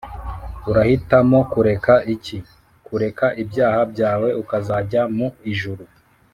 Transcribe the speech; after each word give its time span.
Urahitamo 0.69 1.39
kureka 1.51 1.93
iki? 2.15 2.37
Kureka 2.87 3.25
ibyaha 3.41 3.81
byawe 3.91 4.29
ukazajya 4.41 5.01
mu 5.15 5.27
ijuru 5.51 5.83